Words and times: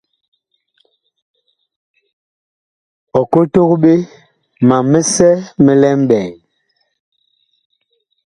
Ɔ 3.17 3.21
kotog 3.31 3.71
ɓe 3.81 3.93
ma 4.67 4.77
misɛ 4.91 5.29
mi 5.63 5.73
lɛ 5.81 5.89
mɓɛɛŋ. 6.05 6.29